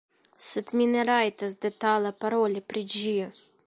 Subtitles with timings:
[0.45, 3.19] Sed mi ne rajtas detale paroli pri ĝi.